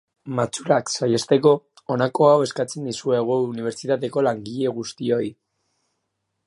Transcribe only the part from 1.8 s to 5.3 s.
honako hau eskatzen dizuegu Unibertsitateko langile guztioi.